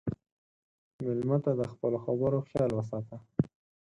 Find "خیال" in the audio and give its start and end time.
2.49-2.71